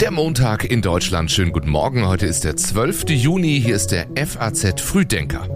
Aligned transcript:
Der 0.00 0.10
Montag 0.10 0.64
in 0.64 0.82
Deutschland. 0.82 1.30
Schönen 1.30 1.52
guten 1.52 1.70
Morgen. 1.70 2.08
Heute 2.08 2.26
ist 2.26 2.42
der 2.42 2.56
12. 2.56 3.10
Juni. 3.10 3.60
Hier 3.64 3.76
ist 3.76 3.92
der 3.92 4.08
FAZ 4.16 4.80
Frühdenker. 4.80 5.48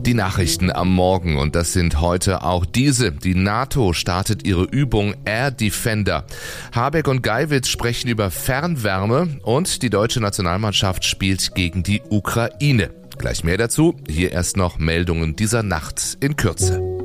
Die 0.00 0.12
Nachrichten 0.12 0.70
am 0.70 0.92
Morgen 0.94 1.38
und 1.38 1.56
das 1.56 1.72
sind 1.72 2.02
heute 2.02 2.42
auch 2.42 2.66
diese. 2.66 3.10
Die 3.10 3.34
NATO 3.34 3.94
startet 3.94 4.46
ihre 4.46 4.64
Übung 4.64 5.14
Air 5.24 5.50
Defender. 5.50 6.26
Habeck 6.72 7.08
und 7.08 7.22
Geiwitz 7.22 7.68
sprechen 7.68 8.08
über 8.08 8.30
Fernwärme 8.30 9.38
und 9.44 9.80
die 9.80 9.88
deutsche 9.88 10.20
Nationalmannschaft 10.20 11.06
spielt 11.06 11.54
gegen 11.54 11.82
die 11.82 12.02
Ukraine. 12.10 12.90
Gleich 13.16 13.44
mehr 13.44 13.56
dazu. 13.56 13.96
Hier 14.06 14.32
erst 14.32 14.58
noch 14.58 14.78
Meldungen 14.78 15.36
dieser 15.36 15.62
Nacht 15.62 16.18
in 16.20 16.36
Kürze. 16.36 16.95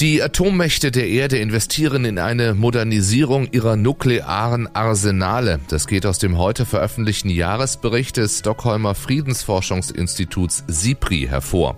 Die 0.00 0.22
Atommächte 0.22 0.90
der 0.90 1.08
Erde 1.08 1.36
investieren 1.36 2.06
in 2.06 2.18
eine 2.18 2.54
Modernisierung 2.54 3.48
ihrer 3.52 3.76
nuklearen 3.76 4.74
Arsenale. 4.74 5.60
Das 5.68 5.86
geht 5.86 6.06
aus 6.06 6.18
dem 6.18 6.38
heute 6.38 6.64
veröffentlichten 6.64 7.28
Jahresbericht 7.28 8.16
des 8.16 8.38
Stockholmer 8.38 8.94
Friedensforschungsinstituts 8.94 10.64
SIPRI 10.68 11.26
hervor. 11.28 11.76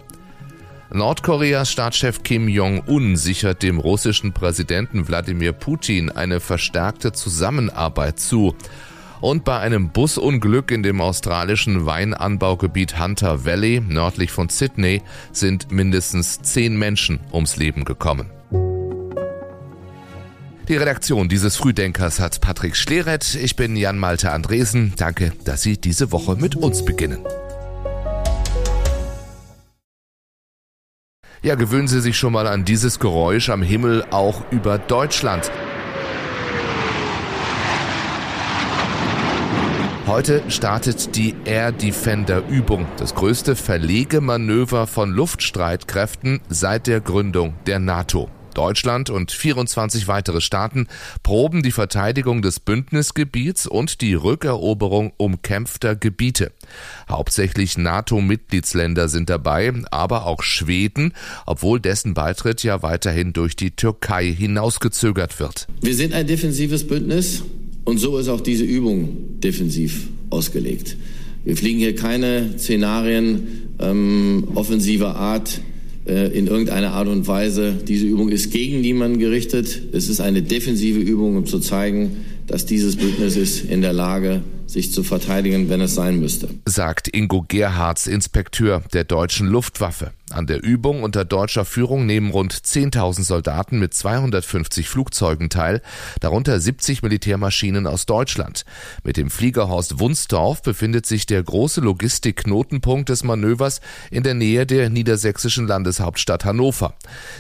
Nordkoreas 0.92 1.72
Staatschef 1.72 2.22
Kim 2.22 2.46
Jong-un 2.46 3.16
sichert 3.16 3.64
dem 3.64 3.80
russischen 3.80 4.32
Präsidenten 4.32 5.08
Wladimir 5.08 5.52
Putin 5.52 6.08
eine 6.08 6.38
verstärkte 6.38 7.10
Zusammenarbeit 7.10 8.20
zu. 8.20 8.54
Und 9.22 9.44
bei 9.44 9.60
einem 9.60 9.90
Busunglück 9.90 10.72
in 10.72 10.82
dem 10.82 11.00
australischen 11.00 11.86
Weinanbaugebiet 11.86 12.98
Hunter 12.98 13.44
Valley 13.44 13.80
nördlich 13.80 14.32
von 14.32 14.48
Sydney 14.48 15.00
sind 15.30 15.70
mindestens 15.70 16.42
zehn 16.42 16.76
Menschen 16.76 17.20
ums 17.32 17.56
Leben 17.56 17.84
gekommen. 17.84 18.30
Die 20.66 20.76
Redaktion 20.76 21.28
dieses 21.28 21.54
Frühdenkers 21.54 22.18
hat 22.18 22.40
Patrick 22.40 22.74
Schleret. 22.74 23.36
Ich 23.36 23.54
bin 23.54 23.76
Jan 23.76 23.96
Malte 23.96 24.32
Andresen. 24.32 24.92
Danke, 24.96 25.32
dass 25.44 25.62
Sie 25.62 25.80
diese 25.80 26.10
Woche 26.10 26.34
mit 26.34 26.56
uns 26.56 26.84
beginnen. 26.84 27.24
Ja, 31.42 31.54
gewöhnen 31.54 31.86
Sie 31.86 32.00
sich 32.00 32.16
schon 32.16 32.32
mal 32.32 32.48
an 32.48 32.64
dieses 32.64 32.98
Geräusch 32.98 33.50
am 33.50 33.62
Himmel 33.62 34.04
auch 34.10 34.42
über 34.50 34.78
Deutschland. 34.78 35.48
Heute 40.12 40.42
startet 40.50 41.16
die 41.16 41.34
Air 41.46 41.72
Defender 41.72 42.46
Übung, 42.46 42.86
das 42.98 43.14
größte 43.14 43.56
Verlegemanöver 43.56 44.86
von 44.86 45.10
Luftstreitkräften 45.10 46.42
seit 46.50 46.86
der 46.86 47.00
Gründung 47.00 47.54
der 47.66 47.78
NATO. 47.78 48.28
Deutschland 48.52 49.08
und 49.08 49.32
24 49.32 50.08
weitere 50.08 50.42
Staaten 50.42 50.86
proben 51.22 51.62
die 51.62 51.72
Verteidigung 51.72 52.42
des 52.42 52.60
Bündnisgebiets 52.60 53.66
und 53.66 54.02
die 54.02 54.12
Rückeroberung 54.12 55.14
umkämpfter 55.16 55.96
Gebiete. 55.96 56.52
Hauptsächlich 57.08 57.78
NATO-Mitgliedsländer 57.78 59.08
sind 59.08 59.30
dabei, 59.30 59.72
aber 59.90 60.26
auch 60.26 60.42
Schweden, 60.42 61.14
obwohl 61.46 61.80
dessen 61.80 62.12
Beitritt 62.12 62.62
ja 62.62 62.82
weiterhin 62.82 63.32
durch 63.32 63.56
die 63.56 63.70
Türkei 63.70 64.26
hinausgezögert 64.30 65.40
wird. 65.40 65.68
Wir 65.80 65.94
sind 65.94 66.12
ein 66.12 66.26
defensives 66.26 66.86
Bündnis 66.86 67.44
und 67.84 67.98
so 67.98 68.18
ist 68.18 68.28
auch 68.28 68.40
diese 68.40 68.64
Übung 68.64 69.40
defensiv 69.40 70.08
ausgelegt. 70.30 70.96
Wir 71.44 71.56
fliegen 71.56 71.78
hier 71.78 71.96
keine 71.96 72.58
Szenarien 72.58 73.74
ähm, 73.80 74.48
offensiver 74.54 75.16
Art 75.16 75.60
äh, 76.06 76.36
in 76.36 76.46
irgendeiner 76.46 76.92
Art 76.92 77.08
und 77.08 77.26
Weise. 77.26 77.74
Diese 77.86 78.06
Übung 78.06 78.28
ist 78.28 78.52
gegen 78.52 78.80
niemanden 78.80 79.18
gerichtet. 79.18 79.82
Es 79.92 80.08
ist 80.08 80.20
eine 80.20 80.42
defensive 80.42 81.00
Übung, 81.00 81.36
um 81.36 81.46
zu 81.46 81.58
zeigen, 81.58 82.24
dass 82.46 82.66
dieses 82.66 82.96
Bündnis 82.96 83.36
ist 83.36 83.64
in 83.64 83.82
der 83.82 83.92
Lage, 83.92 84.42
sich 84.66 84.92
zu 84.92 85.02
verteidigen, 85.02 85.68
wenn 85.68 85.80
es 85.80 85.94
sein 85.94 86.20
müsste. 86.20 86.48
Sagt 86.66 87.14
Ingo 87.14 87.44
Gerhards, 87.46 88.06
Inspekteur 88.06 88.82
der 88.92 89.04
deutschen 89.04 89.48
Luftwaffe. 89.48 90.12
An 90.32 90.46
der 90.46 90.62
Übung 90.62 91.02
unter 91.02 91.24
deutscher 91.24 91.64
Führung 91.64 92.06
nehmen 92.06 92.30
rund 92.30 92.54
10.000 92.54 93.24
Soldaten 93.24 93.78
mit 93.78 93.94
250 93.94 94.88
Flugzeugen 94.88 95.50
teil, 95.50 95.82
darunter 96.20 96.58
70 96.58 97.02
Militärmaschinen 97.02 97.86
aus 97.86 98.06
Deutschland. 98.06 98.64
Mit 99.04 99.16
dem 99.16 99.30
Fliegerhorst 99.30 99.98
Wunsdorf 99.98 100.62
befindet 100.62 101.06
sich 101.06 101.26
der 101.26 101.42
große 101.42 101.80
Logistikknotenpunkt 101.80 103.08
des 103.08 103.24
Manövers 103.24 103.80
in 104.10 104.22
der 104.22 104.34
Nähe 104.34 104.66
der 104.66 104.90
niedersächsischen 104.90 105.66
Landeshauptstadt 105.66 106.44
Hannover. 106.44 106.94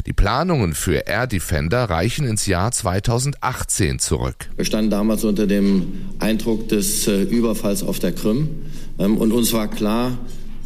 Die 0.06 0.12
Planungen 0.12 0.74
für 0.74 1.06
Air 1.06 1.26
Defender 1.26 1.84
reichen 1.84 2.26
ins 2.26 2.46
Jahr 2.46 2.72
2018 2.72 3.98
zurück. 3.98 4.50
Wir 4.56 4.64
standen 4.64 4.90
damals 4.90 5.24
unter 5.24 5.46
dem 5.46 6.10
Eindruck 6.18 6.68
des 6.68 7.06
äh, 7.08 7.22
Überfalls 7.22 7.82
auf 7.82 7.98
der 7.98 8.12
Krim. 8.12 8.48
Ähm, 8.98 9.16
und 9.16 9.32
uns 9.32 9.52
war 9.52 9.68
klar, 9.68 10.18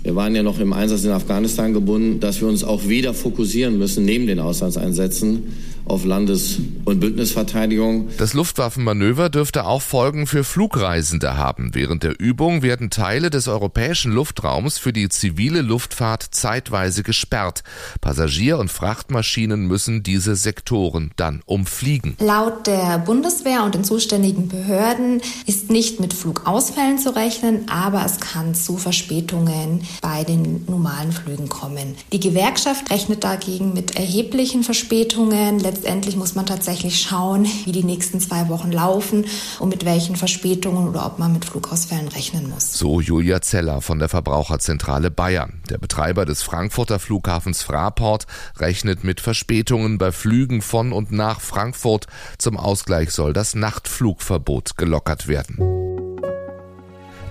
wir 0.06 0.14
waren 0.14 0.36
ja 0.36 0.44
noch 0.44 0.60
im 0.60 0.72
Einsatz 0.72 1.02
in 1.02 1.10
Afghanistan 1.10 1.72
gebunden, 1.72 2.20
dass 2.20 2.40
wir 2.40 2.46
uns 2.46 2.62
auch 2.62 2.86
wieder 2.86 3.12
fokussieren 3.12 3.76
müssen, 3.76 4.04
neben 4.04 4.28
den 4.28 4.38
Auslandseinsätzen, 4.38 5.42
auf 5.86 6.04
Landes- 6.04 6.58
und 6.84 7.00
Bündnisverteidigung. 7.00 8.08
Das 8.18 8.34
Luftwaffenmanöver 8.34 9.28
dürfte 9.28 9.66
auch 9.66 9.82
Folgen 9.82 10.26
für 10.26 10.44
Flugreisende 10.44 11.36
haben. 11.36 11.70
Während 11.74 12.02
der 12.02 12.18
Übung 12.20 12.62
werden 12.62 12.90
Teile 12.90 13.30
des 13.30 13.48
europäischen 13.48 14.12
Luftraums 14.12 14.78
für 14.78 14.92
die 14.92 15.08
zivile 15.08 15.62
Luftfahrt 15.62 16.26
zeitweise 16.30 17.02
gesperrt. 17.02 17.62
Passagier- 18.00 18.58
und 18.58 18.70
Frachtmaschinen 18.70 19.66
müssen 19.66 20.02
diese 20.02 20.36
Sektoren 20.36 21.12
dann 21.16 21.42
umfliegen. 21.46 22.16
Laut 22.18 22.66
der 22.66 22.98
Bundeswehr 22.98 23.62
und 23.64 23.74
den 23.74 23.84
zuständigen 23.84 24.48
Behörden 24.48 25.20
ist 25.46 25.70
nicht 25.70 26.00
mit 26.00 26.12
Flugausfällen 26.12 26.98
zu 26.98 27.14
rechnen, 27.14 27.68
aber 27.68 28.04
es 28.04 28.20
kann 28.20 28.54
zu 28.54 28.76
Verspätungen 28.76 29.82
bei 30.02 30.24
den 30.24 30.64
normalen 30.66 31.12
Flügen 31.12 31.48
kommen. 31.48 31.94
Die 32.12 32.20
Gewerkschaft 32.20 32.90
rechnet 32.90 33.24
dagegen 33.24 33.72
mit 33.72 33.96
erheblichen 33.96 34.62
Verspätungen 34.62 35.58
letztendlich 35.76 36.16
muss 36.16 36.34
man 36.34 36.46
tatsächlich 36.46 37.00
schauen, 37.00 37.46
wie 37.64 37.72
die 37.72 37.84
nächsten 37.84 38.18
zwei 38.18 38.48
Wochen 38.48 38.72
laufen 38.72 39.26
und 39.58 39.68
mit 39.68 39.84
welchen 39.84 40.16
Verspätungen 40.16 40.88
oder 40.88 41.04
ob 41.04 41.18
man 41.18 41.34
mit 41.34 41.44
Flugausfällen 41.44 42.08
rechnen 42.08 42.48
muss. 42.48 42.72
So 42.72 43.00
Julia 43.00 43.42
Zeller 43.42 43.82
von 43.82 43.98
der 43.98 44.08
Verbraucherzentrale 44.08 45.10
Bayern. 45.10 45.60
Der 45.68 45.78
Betreiber 45.78 46.24
des 46.24 46.42
Frankfurter 46.42 46.98
Flughafens 46.98 47.62
Fraport 47.62 48.26
rechnet 48.58 49.04
mit 49.04 49.20
Verspätungen 49.20 49.98
bei 49.98 50.12
Flügen 50.12 50.62
von 50.62 50.92
und 50.92 51.12
nach 51.12 51.40
Frankfurt. 51.40 52.06
Zum 52.38 52.56
Ausgleich 52.56 53.10
soll 53.10 53.34
das 53.34 53.54
Nachtflugverbot 53.54 54.78
gelockert 54.78 55.28
werden. 55.28 55.85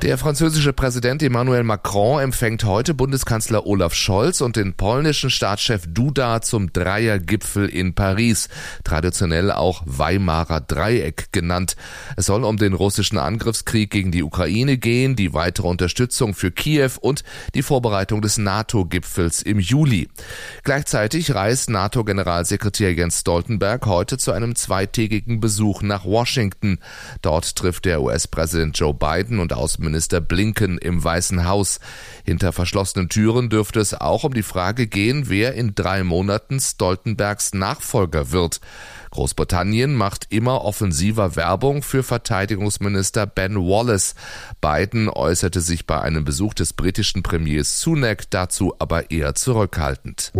Der 0.01 0.19
französische 0.19 0.73
Präsident 0.73 1.23
Emmanuel 1.23 1.63
Macron 1.63 2.21
empfängt 2.21 2.65
heute 2.65 2.93
Bundeskanzler 2.93 3.65
Olaf 3.65 3.95
Scholz 3.95 4.41
und 4.41 4.55
den 4.55 4.73
polnischen 4.73 5.29
Staatschef 5.31 5.85
Duda 5.87 6.41
zum 6.41 6.71
Dreiergipfel 6.71 7.67
in 7.67 7.95
Paris, 7.95 8.49
traditionell 8.83 9.51
auch 9.51 9.81
Weimarer 9.85 10.59
Dreieck 10.59 11.31
genannt. 11.31 11.75
Es 12.17 12.27
soll 12.27 12.43
um 12.43 12.57
den 12.57 12.73
russischen 12.73 13.17
Angriffskrieg 13.17 13.89
gegen 13.89 14.11
die 14.11 14.21
Ukraine 14.21 14.77
gehen, 14.77 15.15
die 15.15 15.33
weitere 15.33 15.67
Unterstützung 15.67 16.35
für 16.35 16.51
Kiew 16.51 16.91
und 16.99 17.23
die 17.55 17.63
Vorbereitung 17.63 18.21
des 18.21 18.37
NATO-Gipfels 18.37 19.41
im 19.41 19.59
Juli. 19.59 20.09
Gleichzeitig 20.63 21.33
reist 21.33 21.69
NATO-Generalsekretär 21.69 22.93
Jens 22.93 23.21
Stoltenberg 23.21 23.85
heute 23.87 24.17
zu 24.19 24.33
einem 24.33 24.55
zweitägigen 24.55 25.39
Besuch 25.39 25.81
nach 25.81 26.05
Washington. 26.05 26.79
Dort 27.23 27.55
trifft 27.55 27.85
der 27.85 28.03
US-Präsident 28.03 28.77
Joe 28.77 28.93
Biden 28.93 29.39
und 29.39 29.53
Außenminister 29.53 29.84
Außenminister 29.85 30.19
Blinken 30.19 30.79
im 30.79 31.03
Weißen 31.03 31.45
Haus. 31.45 31.79
Hinter 32.23 32.53
verschlossenen 32.53 33.07
Türen 33.07 33.49
dürfte 33.49 33.79
es 33.79 33.93
auch 33.93 34.23
um 34.23 34.33
die 34.33 34.41
Frage 34.41 34.87
gehen, 34.87 35.29
wer 35.29 35.53
in 35.53 35.75
drei 35.75 36.03
Monaten 36.03 36.59
Stoltenbergs 36.59 37.53
Nachfolger 37.53 38.31
wird. 38.31 38.61
Großbritannien 39.11 39.93
macht 39.93 40.25
immer 40.31 40.65
offensiver 40.65 41.35
Werbung 41.35 41.83
für 41.83 42.01
Verteidigungsminister 42.01 43.27
Ben 43.27 43.57
Wallace. 43.57 44.15
Biden 44.59 45.07
äußerte 45.07 45.61
sich 45.61 45.85
bei 45.85 46.01
einem 46.01 46.25
Besuch 46.25 46.55
des 46.55 46.73
britischen 46.73 47.21
Premiers 47.21 47.79
Sunak 47.79 48.27
dazu 48.31 48.73
aber 48.79 49.11
eher 49.11 49.35
zurückhaltend. 49.35 50.31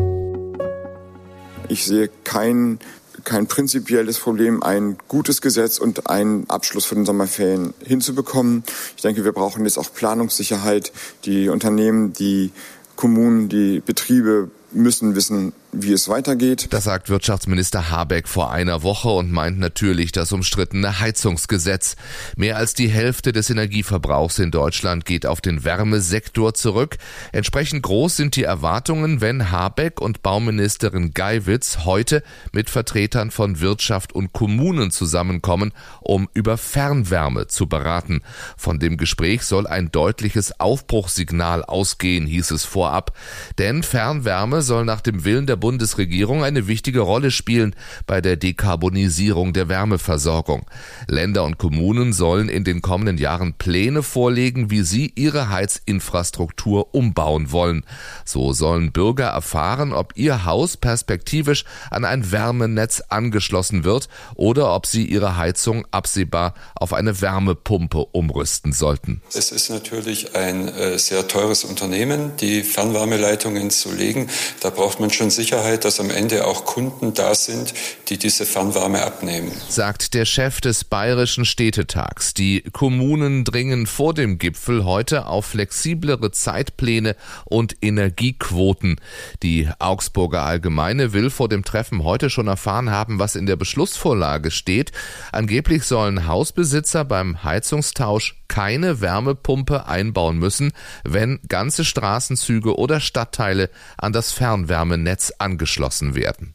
Ich 1.70 1.86
sehe 1.86 2.10
kein 2.24 2.80
kein 3.26 3.48
prinzipielles 3.48 4.20
Problem, 4.20 4.64
ein 4.64 4.98
gutes 5.08 5.42
Gesetz 5.42 5.78
und 5.80 6.10
einen 6.10 6.50
Abschluss 6.50 6.86
von 6.86 7.00
den 7.00 7.06
Sommerferien 7.06 7.74
hinzubekommen. 7.84 8.64
Ich 8.96 9.02
denke, 9.02 9.26
wir 9.26 9.34
brauchen 9.34 9.66
jetzt 9.66 9.78
auch 9.78 9.94
Planungssicherheit. 9.94 10.94
Die 11.26 11.50
Unternehmen, 11.50 12.14
die 12.14 12.52
Kommunen, 12.96 13.50
die 13.50 13.82
Betriebe 13.82 14.50
müssen 14.72 15.16
wissen, 15.16 15.54
wie 15.84 15.94
es 15.94 16.08
weitergeht. 16.08 16.68
Das 16.72 16.86
sagt 16.86 17.10
Wirtschaftsminister 17.10 17.90
Habeck 17.90 18.28
vor 18.28 18.52
einer 18.52 18.84
Woche 18.84 19.10
und 19.10 19.32
meint 19.32 19.60
natürlich 19.60 20.12
das 20.12 20.32
umstrittene 20.32 21.00
Heizungsgesetz. 21.00 21.96
Mehr 22.36 22.58
als 22.58 22.74
die 22.74 22.88
Hälfte 22.88 23.32
des 23.34 23.50
Energieverbrauchs 23.50 24.40
in 24.40 24.52
Deutschland 24.52 25.06
geht 25.06 25.26
auf 25.26 25.42
den 25.42 25.64
Wärmesektor 25.64 26.54
zurück. 26.54 26.98
Entsprechend 27.32 27.84
groß 27.84 28.16
sind 28.16 28.36
die 28.36 28.44
Erwartungen, 28.44 29.22
wenn 29.22 29.52
Habeck 29.52 30.00
und 30.02 30.22
Bauministerin 30.24 31.14
Geiwitz 31.14 31.80
heute 31.86 32.24
mit 32.52 32.70
Vertretern 32.70 33.32
von 33.32 33.60
Wirtschaft 33.60 34.14
und 34.14 34.34
Kommunen 34.34 34.92
zusammenkommen, 34.92 35.74
um 36.02 36.30
über 36.34 36.58
Fernwärme 36.58 37.48
zu 37.48 37.68
beraten. 37.68 38.22
Von 38.58 38.80
dem 38.80 38.98
Gespräch 38.98 39.44
soll 39.44 39.68
ein 39.68 39.92
deutliches 39.92 40.60
Aufbruchssignal 40.60 41.64
ausgehen, 41.64 42.26
hieß 42.26 42.52
es 42.52 42.64
vorab. 42.64 43.16
Denn 43.58 43.84
Fernwärme 43.84 44.62
soll 44.62 44.86
nach 44.86 45.02
dem 45.02 45.26
Willen 45.26 45.46
der 45.46 45.56
Bundesregierung 45.66 46.44
eine 46.44 46.68
wichtige 46.68 47.00
Rolle 47.00 47.32
spielen 47.32 47.76
bei 48.06 48.22
der 48.22 48.36
Dekarbonisierung 48.36 49.52
der 49.52 49.68
Wärmeversorgung. 49.68 50.68
Länder 51.08 51.44
und 51.44 51.58
Kommunen 51.58 52.14
sollen 52.14 52.50
in 52.50 52.64
den 52.64 52.84
kommenden 52.84 53.18
Jahren 53.18 53.56
Pläne 53.56 54.04
vorlegen, 54.04 54.70
wie 54.70 54.84
sie 54.84 55.12
ihre 55.16 55.50
Heizinfrastruktur 55.50 56.94
umbauen 56.94 57.52
wollen. 57.52 57.84
So 58.26 58.54
sollen 58.54 58.92
Bürger 58.92 59.30
erfahren, 59.30 59.92
ob 59.92 60.14
ihr 60.16 60.46
Haus 60.46 60.78
perspektivisch 60.78 61.66
an 61.90 62.06
ein 62.06 62.32
Wärmenetz 62.32 63.02
angeschlossen 63.10 63.84
wird 63.84 64.08
oder 64.36 64.72
ob 64.76 64.86
sie 64.86 65.04
ihre 65.04 65.36
Heizung 65.36 65.88
absehbar 65.90 66.54
auf 66.76 66.94
eine 66.94 67.22
Wärmepumpe 67.22 68.06
umrüsten 68.12 68.72
sollten. 68.72 69.24
Es 69.34 69.52
ist 69.52 69.72
natürlich 69.72 70.36
ein 70.36 70.68
äh, 70.68 71.00
sehr 71.00 71.28
teures 71.28 71.64
Unternehmen, 71.64 72.34
die 72.40 72.62
Fernwärmeleitungen 72.62 73.72
zu 73.72 73.92
legen. 73.92 74.30
Da 74.60 74.70
braucht 74.70 75.00
man 75.00 75.10
schon 75.10 75.32
Sicherheit, 75.56 75.86
dass 75.86 76.02
am 76.02 76.10
Ende 76.10 76.46
auch 76.46 76.66
Kunden 76.66 77.14
da 77.14 77.34
sind, 77.34 77.74
die 78.10 78.18
diese 78.18 78.46
Fernwärme 78.46 79.04
abnehmen. 79.04 79.52
Sagt 79.70 80.14
der 80.14 80.26
Chef 80.26 80.60
des 80.60 80.84
Bayerischen 80.84 81.46
Städtetags. 81.46 82.34
Die 82.34 82.62
Kommunen 82.74 83.46
dringen 83.46 83.88
vor 83.88 84.14
dem 84.14 84.38
Gipfel 84.38 84.84
heute 84.84 85.28
auf 85.28 85.46
flexiblere 85.46 86.32
Zeitpläne 86.32 87.16
und 87.46 87.78
Energiequoten. 87.82 89.00
Die 89.44 89.70
Augsburger 89.80 90.44
Allgemeine 90.44 91.14
will 91.14 91.30
vor 91.30 91.48
dem 91.48 91.64
Treffen 91.64 92.04
heute 92.04 92.30
schon 92.30 92.48
erfahren 92.48 92.90
haben, 92.90 93.18
was 93.20 93.36
in 93.36 93.46
der 93.46 93.56
Beschlussvorlage 93.56 94.52
steht. 94.52 94.92
Angeblich 95.32 95.84
sollen 95.84 96.28
Hausbesitzer 96.28 97.06
beim 97.06 97.44
Heizungstausch 97.44 98.36
keine 98.48 99.02
Wärmepumpe 99.02 99.88
einbauen 99.88 100.38
müssen, 100.38 100.72
wenn 101.04 101.40
ganze 101.48 101.84
Straßenzüge 101.84 102.78
oder 102.78 103.00
Stadtteile 103.00 103.70
an 103.98 104.14
das 104.14 104.32
Fernwärmenetz 104.32 105.34
angeschlossen 105.46 106.16
werden. 106.16 106.54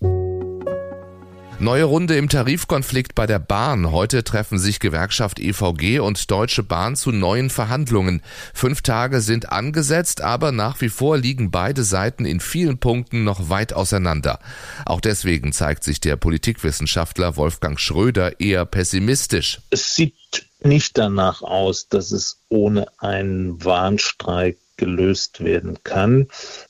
Neue 1.60 1.84
Runde 1.84 2.16
im 2.16 2.30
Tarifkonflikt 2.30 3.14
bei 3.14 3.26
der 3.26 3.38
Bahn. 3.38 3.92
Heute 3.92 4.24
treffen 4.24 4.58
sich 4.58 4.80
Gewerkschaft 4.80 5.38
EVG 5.38 6.00
und 6.00 6.30
Deutsche 6.30 6.62
Bahn 6.62 6.96
zu 6.96 7.12
neuen 7.12 7.50
Verhandlungen. 7.50 8.22
Fünf 8.54 8.80
Tage 8.80 9.20
sind 9.20 9.52
angesetzt, 9.52 10.22
aber 10.22 10.52
nach 10.52 10.80
wie 10.80 10.88
vor 10.88 11.18
liegen 11.18 11.50
beide 11.50 11.84
Seiten 11.84 12.24
in 12.24 12.40
vielen 12.40 12.78
Punkten 12.78 13.24
noch 13.24 13.50
weit 13.50 13.74
auseinander. 13.74 14.40
Auch 14.86 15.02
deswegen 15.02 15.52
zeigt 15.52 15.84
sich 15.84 16.00
der 16.00 16.16
Politikwissenschaftler 16.16 17.36
Wolfgang 17.36 17.78
Schröder 17.78 18.40
eher 18.40 18.64
pessimistisch. 18.64 19.60
Es 19.68 19.94
sieht 19.94 20.14
nicht 20.62 20.96
danach 20.96 21.42
aus, 21.42 21.88
dass 21.88 22.10
es 22.10 22.38
ohne 22.48 22.86
einen 22.98 23.62
Warnstreik 23.62 24.56
gelöst 24.78 25.44
werden 25.44 25.78
kann. 25.84 26.28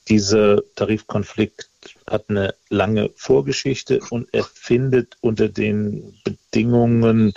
Dieser 0.09 0.61
Tarifkonflikt 0.75 1.70
hat 2.11 2.29
eine 2.29 2.55
lange 2.69 3.09
Vorgeschichte 3.15 3.99
und 4.09 4.27
er 4.33 4.43
findet 4.43 5.17
unter 5.21 5.49
den 5.49 6.19
Bedingungen 6.23 7.33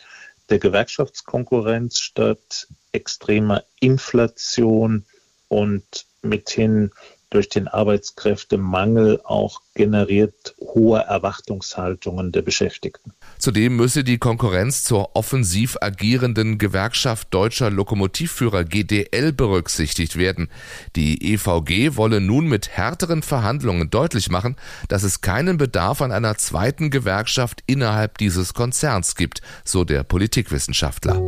der 0.50 0.58
Gewerkschaftskonkurrenz 0.58 2.00
statt, 2.00 2.68
extremer 2.92 3.64
Inflation 3.80 5.04
und 5.48 6.06
mithin 6.22 6.90
durch 7.30 7.48
den 7.48 7.68
Arbeitskräftemangel 7.68 9.20
auch 9.24 9.60
generiert 9.74 10.54
hohe 10.60 11.00
Erwartungshaltungen 11.00 12.30
der 12.30 12.42
Beschäftigten. 12.42 13.12
Zudem 13.44 13.76
müsse 13.76 14.05
die 14.05 14.17
Konkurrenz 14.17 14.85
zur 14.85 15.17
offensiv 15.17 15.76
agierenden 15.82 16.56
Gewerkschaft 16.56 17.29
deutscher 17.31 17.70
Lokomotivführer 17.70 18.64
GDL 18.64 19.35
berücksichtigt 19.35 20.17
werden. 20.17 20.49
Die 20.96 21.35
EVG 21.35 21.96
wolle 21.96 22.23
nun 22.23 22.46
mit 22.49 22.70
härteren 22.70 23.23
Verhandlungen 23.23 23.91
deutlich 23.91 24.31
machen, 24.31 24.56
dass 24.88 25.02
es 25.02 25.20
keinen 25.20 25.58
Bedarf 25.58 26.00
an 26.00 26.11
einer 26.11 26.38
zweiten 26.38 26.88
Gewerkschaft 26.88 27.62
innerhalb 27.67 28.17
dieses 28.17 28.55
Konzerns 28.55 29.14
gibt, 29.14 29.43
so 29.62 29.85
der 29.85 30.05
Politikwissenschaftler. 30.05 31.20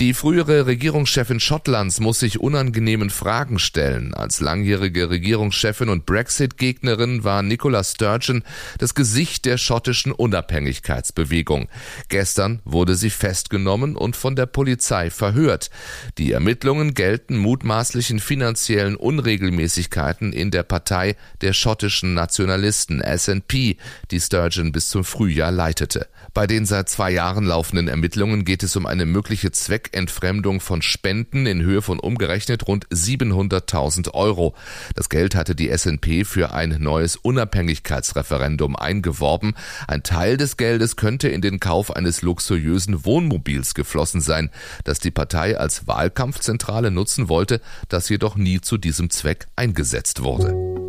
Die 0.00 0.14
frühere 0.14 0.64
Regierungschefin 0.64 1.40
Schottlands 1.40 2.00
muss 2.00 2.20
sich 2.20 2.40
unangenehmen 2.40 3.10
Fragen 3.10 3.58
stellen. 3.58 4.14
Als 4.14 4.40
langjährige 4.40 5.10
Regierungschefin 5.10 5.90
und 5.90 6.06
Brexit-Gegnerin 6.06 7.22
war 7.22 7.42
Nicola 7.42 7.84
Sturgeon 7.84 8.42
das 8.78 8.94
Gesicht 8.94 9.44
der 9.44 9.58
schottischen 9.58 10.12
Unabhängigkeitsbewegung. 10.12 11.68
Gestern 12.08 12.60
wurde 12.64 12.94
sie 12.94 13.10
festgenommen 13.10 13.94
und 13.94 14.16
von 14.16 14.36
der 14.36 14.46
Polizei 14.46 15.10
verhört. 15.10 15.68
Die 16.16 16.32
Ermittlungen 16.32 16.94
gelten 16.94 17.36
mutmaßlichen 17.36 18.20
finanziellen 18.20 18.96
Unregelmäßigkeiten 18.96 20.32
in 20.32 20.50
der 20.50 20.62
Partei 20.62 21.14
der 21.42 21.52
schottischen 21.52 22.14
Nationalisten 22.14 23.02
SNP, 23.02 23.76
die 24.10 24.20
Sturgeon 24.20 24.72
bis 24.72 24.88
zum 24.88 25.04
Frühjahr 25.04 25.52
leitete. 25.52 26.08
Bei 26.32 26.46
den 26.46 26.64
seit 26.64 26.88
zwei 26.88 27.10
Jahren 27.10 27.44
laufenden 27.44 27.88
Ermittlungen 27.88 28.46
geht 28.46 28.62
es 28.62 28.76
um 28.76 28.86
eine 28.86 29.04
mögliche 29.04 29.52
Zweckentfremdung 29.90 30.60
von 30.60 30.82
Spenden 30.82 31.46
in 31.46 31.62
Höhe 31.62 31.82
von 31.82 31.98
umgerechnet 31.98 32.68
rund 32.68 32.86
700.000 32.88 34.14
Euro. 34.14 34.54
Das 34.94 35.08
Geld 35.08 35.34
hatte 35.34 35.54
die 35.54 35.76
SNP 35.76 36.24
für 36.24 36.52
ein 36.52 36.76
neues 36.78 37.16
Unabhängigkeitsreferendum 37.16 38.76
eingeworben. 38.76 39.54
Ein 39.88 40.02
Teil 40.02 40.36
des 40.36 40.56
Geldes 40.56 40.96
könnte 40.96 41.28
in 41.28 41.40
den 41.40 41.58
Kauf 41.58 41.94
eines 41.94 42.22
luxuriösen 42.22 43.04
Wohnmobils 43.04 43.74
geflossen 43.74 44.20
sein, 44.20 44.50
das 44.84 45.00
die 45.00 45.10
Partei 45.10 45.58
als 45.58 45.86
Wahlkampfzentrale 45.86 46.90
nutzen 46.90 47.28
wollte, 47.28 47.60
das 47.88 48.08
jedoch 48.08 48.36
nie 48.36 48.60
zu 48.60 48.78
diesem 48.78 49.10
Zweck 49.10 49.48
eingesetzt 49.56 50.22
wurde. 50.22 50.79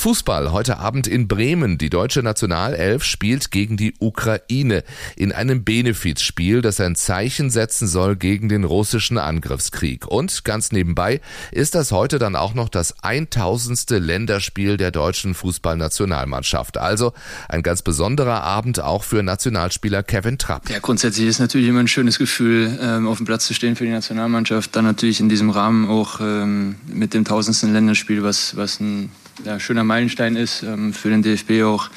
Fußball 0.00 0.50
heute 0.50 0.78
Abend 0.78 1.06
in 1.06 1.28
Bremen. 1.28 1.76
Die 1.76 1.90
deutsche 1.90 2.22
Nationalelf 2.22 3.04
spielt 3.04 3.50
gegen 3.50 3.76
die 3.76 3.92
Ukraine 3.98 4.82
in 5.14 5.30
einem 5.30 5.62
Benefizspiel, 5.62 6.62
das 6.62 6.80
ein 6.80 6.96
Zeichen 6.96 7.50
setzen 7.50 7.86
soll 7.86 8.16
gegen 8.16 8.48
den 8.48 8.64
russischen 8.64 9.18
Angriffskrieg. 9.18 10.06
Und 10.06 10.46
ganz 10.46 10.72
nebenbei 10.72 11.20
ist 11.52 11.74
das 11.74 11.92
heute 11.92 12.18
dann 12.18 12.34
auch 12.34 12.54
noch 12.54 12.70
das 12.70 12.94
1000. 13.02 13.90
Länderspiel 13.90 14.78
der 14.78 14.90
deutschen 14.90 15.34
Fußballnationalmannschaft. 15.34 16.78
Also 16.78 17.12
ein 17.50 17.62
ganz 17.62 17.82
besonderer 17.82 18.42
Abend 18.42 18.80
auch 18.80 19.04
für 19.04 19.22
Nationalspieler 19.22 20.02
Kevin 20.02 20.38
Trapp. 20.38 20.70
Ja, 20.70 20.78
grundsätzlich 20.78 21.26
ist 21.26 21.40
natürlich 21.40 21.68
immer 21.68 21.80
ein 21.80 21.88
schönes 21.88 22.18
Gefühl, 22.18 22.78
ähm, 22.80 23.06
auf 23.06 23.18
dem 23.18 23.26
Platz 23.26 23.44
zu 23.44 23.52
stehen 23.52 23.76
für 23.76 23.84
die 23.84 23.90
Nationalmannschaft. 23.90 24.74
Dann 24.74 24.86
natürlich 24.86 25.20
in 25.20 25.28
diesem 25.28 25.50
Rahmen 25.50 25.90
auch 25.90 26.20
ähm, 26.22 26.76
mit 26.86 27.12
dem 27.12 27.20
1000. 27.20 27.70
Länderspiel, 27.70 28.22
was, 28.22 28.56
was 28.56 28.80
ein 28.80 29.10
ja, 29.44 29.60
schöner 29.60 29.84
Meilenstein 29.84 30.36
ist 30.36 30.62
ähm, 30.62 30.92
für 30.92 31.10
den 31.10 31.22
DFB 31.22 31.62
auch. 31.64 31.90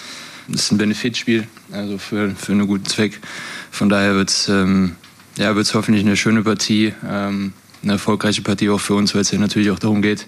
Das 0.47 0.63
ist 0.63 0.71
ein 0.71 0.77
Benefitspiel, 0.77 1.47
also 1.71 1.97
für, 1.97 2.31
für 2.31 2.51
einen 2.51 2.67
guten 2.67 2.85
Zweck. 2.85 3.19
Von 3.71 3.89
daher 3.89 4.15
wird 4.15 4.29
es 4.29 4.49
ähm, 4.49 4.95
ja, 5.37 5.55
hoffentlich 5.55 6.05
eine 6.05 6.17
schöne 6.17 6.43
Partie, 6.43 6.93
ähm, 7.07 7.53
eine 7.81 7.93
erfolgreiche 7.93 8.41
Partie 8.41 8.69
auch 8.69 8.79
für 8.79 8.95
uns, 8.95 9.15
weil 9.15 9.21
es 9.21 9.31
ja 9.31 9.39
natürlich 9.39 9.71
auch 9.71 9.79
darum 9.79 10.01
geht, 10.01 10.27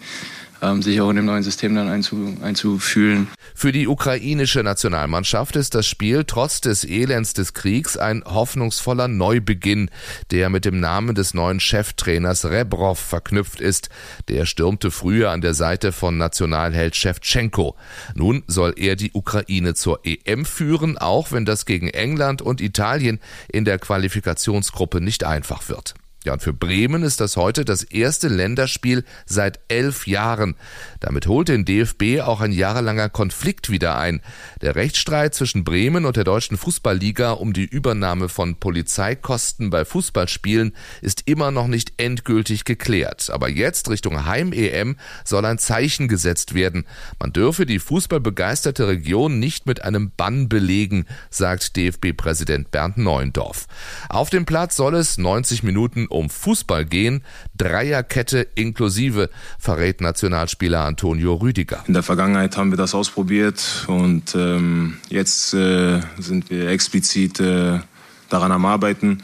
sich 0.82 1.02
auch 1.02 1.10
in 1.10 1.16
dem 1.16 1.26
neuen 1.26 1.44
System 1.44 1.76
dann 1.76 1.90
einzu, 1.90 2.38
einzufühlen. 2.42 3.28
Für 3.54 3.72
die 3.72 3.88
ukrainische 3.88 4.64
Nationalmannschaft 4.64 5.56
ist 5.56 5.76
das 5.76 5.88
Spiel 5.88 6.24
trotz 6.26 6.62
des 6.62 6.84
Elends 6.84 7.34
des 7.34 7.54
Kriegs 7.54 7.98
ein 7.98 8.24
hoffnungsvoller 8.26 9.08
Neubeginn, 9.08 9.90
der 10.32 10.50
mit 10.50 10.66
dem 10.66 10.80
Namen 10.80 11.16
des 11.16 11.34
neuen 11.34 11.60
Cheftrainers 11.60 12.46
Rebrov 12.46 13.00
verknüpft 13.00 13.62
ist. 13.62 13.90
Der 14.28 14.46
stürmte 14.46 14.92
früher 14.92 15.32
an 15.32 15.42
der 15.42 15.54
Seite 15.54 15.92
von 15.92 16.18
Nationalheld 16.18 16.96
Shevchenko. 16.96 17.76
Nun 18.16 18.44
soll 18.48 18.74
er 18.78 18.96
die 18.96 19.12
Ukraine 19.14 19.74
zur 19.74 20.00
EM 20.04 20.46
führen, 20.46 20.98
auch 20.98 21.32
wenn 21.32 21.46
das 21.46 21.66
gegen 21.66 21.90
England 21.90 22.42
und 22.42 22.62
Italien 22.62 23.20
in 23.52 23.66
der 23.66 23.80
Qualifikationsgruppe 23.80 25.02
nicht 25.02 25.24
einfach 25.24 25.70
wird. 25.70 25.96
Ja, 26.26 26.34
und 26.34 26.42
für 26.42 26.54
Bremen 26.54 27.04
ist 27.04 27.22
das 27.22 27.38
heute 27.38 27.66
das 27.66 27.84
erste 27.84 28.30
Länderspiel 28.30 29.04
seit 29.28 29.60
elf 29.68 30.08
Jahren. 30.08 30.56
Damit 31.00 31.28
holt 31.28 31.50
den 31.50 31.66
DFB 31.66 32.22
auch 32.22 32.42
ein 32.42 32.52
jahrelanger 32.52 33.10
Konflikt 33.10 33.70
wieder 33.70 33.96
ein. 34.00 34.22
Der 34.60 34.76
Rechtsstreit 34.76 35.36
zwischen 35.36 35.64
Bremen 35.64 36.04
und 36.04 36.18
der 36.18 36.24
Deutschen 36.24 36.58
Fußballliga 36.58 37.34
um 37.34 37.54
die 37.54 37.66
Übernahme 37.66 38.28
von 38.28 38.56
Polizeikosten 38.56 39.70
bei 39.70 39.86
Fußballspielen 39.86 40.76
ist 41.04 41.28
immer 41.28 41.52
noch 41.52 41.68
nicht 41.68 41.94
endgültig 41.98 42.66
geklärt. 42.66 43.30
Aber 43.30 43.48
jetzt 43.48 43.92
Richtung 43.92 44.26
Heim-EM 44.26 44.96
soll 45.24 45.46
ein 45.46 45.60
Zeichen 45.60 46.08
gesetzt 46.08 46.56
werden. 46.56 46.86
Man 47.20 47.34
dürfe 47.34 47.68
die 47.68 47.78
fußballbegeisterte 47.78 48.88
Region 48.88 49.38
nicht 49.38 49.68
mit 49.68 49.84
einem 49.84 50.12
Bann 50.18 50.50
belegen, 50.50 51.06
sagt 51.30 51.78
DFB-Präsident 51.78 52.72
Bernd 52.72 52.98
Neuendorf. 52.98 53.68
Auf 54.10 54.32
dem 54.32 54.46
Platz 54.46 54.76
soll 54.76 54.96
es 54.96 55.20
90 55.20 55.62
Minuten 55.62 56.08
um 56.16 56.30
Fußball 56.30 56.86
gehen, 56.86 57.24
Dreierkette 57.58 58.48
inklusive, 58.56 59.30
verrät 59.60 60.02
Nationalspieler 60.02 60.86
Antonio 60.86 61.36
Rüdiger. 61.36 61.84
In 61.88 61.94
der 61.94 62.04
Vergangenheit 62.04 62.58
haben 62.58 62.72
wir 62.72 62.78
das 62.78 62.96
ausprobiert 62.96 63.86
und 63.88 64.34
ähm, 64.36 64.98
jetzt 65.10 65.54
äh, 65.54 66.00
sind 66.18 66.50
wir 66.50 66.70
explizit 66.70 67.40
äh, 67.40 67.80
daran 68.30 68.52
am 68.52 68.66
Arbeiten. 68.66 69.24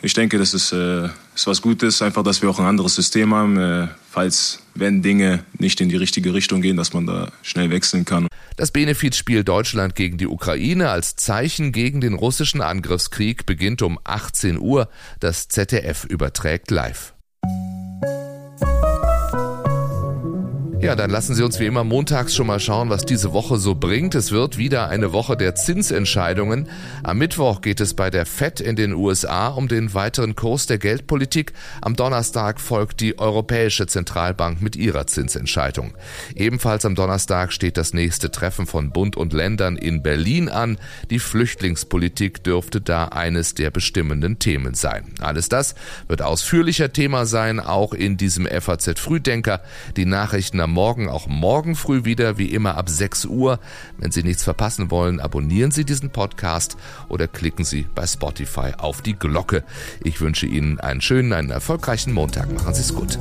Ich 0.00 0.14
denke, 0.14 0.38
das 0.38 0.54
ist, 0.54 0.72
äh, 0.72 1.08
ist 1.34 1.46
was 1.46 1.62
Gutes, 1.62 2.02
einfach, 2.02 2.22
dass 2.22 2.42
wir 2.42 2.50
auch 2.50 2.58
ein 2.58 2.66
anderes 2.66 2.94
System 2.94 3.34
haben, 3.34 3.56
äh, 3.58 3.88
falls, 4.12 4.60
wenn 4.74 5.02
Dinge 5.02 5.44
nicht 5.58 5.80
in 5.80 5.88
die 5.88 5.96
richtige 5.96 6.34
Richtung 6.34 6.60
gehen, 6.60 6.76
dass 6.76 6.92
man 6.92 7.06
da 7.06 7.32
schnell 7.42 7.70
wechseln 7.70 8.04
kann. 8.04 8.28
Das 8.56 8.70
Benefizspiel 8.70 9.42
Deutschland 9.42 9.94
gegen 9.94 10.18
die 10.18 10.26
Ukraine 10.26 10.90
als 10.90 11.16
Zeichen 11.16 11.72
gegen 11.72 12.00
den 12.00 12.14
russischen 12.14 12.60
Angriffskrieg 12.60 13.46
beginnt 13.46 13.80
um 13.80 13.98
18 14.04 14.58
Uhr. 14.58 14.88
Das 15.20 15.48
ZDF 15.48 16.04
überträgt 16.04 16.70
live. 16.70 17.14
Ja, 20.82 20.96
dann 20.96 21.10
lassen 21.10 21.36
Sie 21.36 21.44
uns 21.44 21.60
wie 21.60 21.66
immer 21.66 21.84
montags 21.84 22.34
schon 22.34 22.48
mal 22.48 22.58
schauen, 22.58 22.90
was 22.90 23.04
diese 23.04 23.32
Woche 23.32 23.56
so 23.56 23.76
bringt. 23.76 24.16
Es 24.16 24.32
wird 24.32 24.58
wieder 24.58 24.88
eine 24.88 25.12
Woche 25.12 25.36
der 25.36 25.54
Zinsentscheidungen. 25.54 26.68
Am 27.04 27.18
Mittwoch 27.18 27.60
geht 27.60 27.80
es 27.80 27.94
bei 27.94 28.10
der 28.10 28.26
FED 28.26 28.60
in 28.60 28.74
den 28.74 28.92
USA 28.92 29.46
um 29.46 29.68
den 29.68 29.94
weiteren 29.94 30.34
Kurs 30.34 30.66
der 30.66 30.78
Geldpolitik. 30.78 31.52
Am 31.82 31.94
Donnerstag 31.94 32.60
folgt 32.60 33.00
die 33.00 33.16
Europäische 33.20 33.86
Zentralbank 33.86 34.60
mit 34.60 34.74
ihrer 34.74 35.06
Zinsentscheidung. 35.06 35.94
Ebenfalls 36.34 36.84
am 36.84 36.96
Donnerstag 36.96 37.52
steht 37.52 37.76
das 37.76 37.94
nächste 37.94 38.32
Treffen 38.32 38.66
von 38.66 38.90
Bund 38.90 39.16
und 39.16 39.32
Ländern 39.32 39.76
in 39.76 40.02
Berlin 40.02 40.48
an. 40.48 40.78
Die 41.10 41.20
Flüchtlingspolitik 41.20 42.42
dürfte 42.42 42.80
da 42.80 43.04
eines 43.04 43.54
der 43.54 43.70
bestimmenden 43.70 44.40
Themen 44.40 44.74
sein. 44.74 45.04
Alles 45.20 45.48
das 45.48 45.76
wird 46.08 46.22
ausführlicher 46.22 46.92
Thema 46.92 47.24
sein, 47.24 47.60
auch 47.60 47.94
in 47.94 48.16
diesem 48.16 48.46
FAZ 48.46 48.98
Frühdenker. 48.98 49.60
Die 49.96 50.06
Nachrichten 50.06 50.58
am 50.58 50.71
Morgen 50.72 51.08
auch 51.08 51.26
morgen 51.26 51.76
früh 51.76 52.04
wieder, 52.04 52.38
wie 52.38 52.46
immer 52.46 52.76
ab 52.76 52.88
6 52.88 53.26
Uhr. 53.26 53.60
Wenn 53.98 54.10
Sie 54.10 54.22
nichts 54.22 54.42
verpassen 54.42 54.90
wollen, 54.90 55.20
abonnieren 55.20 55.70
Sie 55.70 55.84
diesen 55.84 56.10
Podcast 56.10 56.76
oder 57.08 57.28
klicken 57.28 57.64
Sie 57.64 57.86
bei 57.94 58.06
Spotify 58.06 58.72
auf 58.78 59.02
die 59.02 59.14
Glocke. 59.14 59.64
Ich 60.02 60.20
wünsche 60.20 60.46
Ihnen 60.46 60.80
einen 60.80 61.02
schönen, 61.02 61.34
einen 61.34 61.50
erfolgreichen 61.50 62.12
Montag. 62.12 62.50
Machen 62.52 62.74
Sie 62.74 62.80
es 62.80 62.94
gut. 62.94 63.18